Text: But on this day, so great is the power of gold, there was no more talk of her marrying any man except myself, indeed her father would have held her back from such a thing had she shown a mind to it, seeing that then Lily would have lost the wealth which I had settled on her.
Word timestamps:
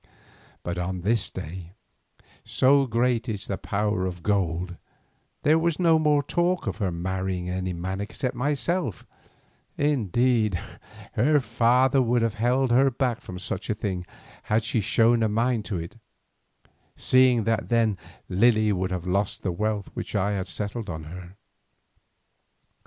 But 0.63 0.79
on 0.79 1.01
this 1.01 1.29
day, 1.29 1.73
so 2.43 2.87
great 2.87 3.29
is 3.29 3.45
the 3.45 3.59
power 3.59 4.07
of 4.07 4.23
gold, 4.23 4.77
there 5.43 5.59
was 5.59 5.77
no 5.77 5.99
more 5.99 6.23
talk 6.23 6.65
of 6.65 6.77
her 6.77 6.91
marrying 6.91 7.51
any 7.51 7.71
man 7.71 8.01
except 8.01 8.33
myself, 8.35 9.05
indeed 9.77 10.59
her 11.13 11.39
father 11.39 12.01
would 12.01 12.23
have 12.23 12.33
held 12.33 12.71
her 12.71 12.89
back 12.89 13.21
from 13.21 13.37
such 13.37 13.69
a 13.69 13.75
thing 13.75 14.03
had 14.45 14.63
she 14.63 14.81
shown 14.81 15.21
a 15.21 15.29
mind 15.29 15.65
to 15.65 15.77
it, 15.77 15.97
seeing 16.95 17.43
that 17.43 17.69
then 17.69 17.95
Lily 18.27 18.71
would 18.73 18.89
have 18.89 19.05
lost 19.05 19.43
the 19.43 19.51
wealth 19.51 19.91
which 19.93 20.15
I 20.15 20.31
had 20.31 20.47
settled 20.47 20.89
on 20.89 21.03
her. 21.03 21.37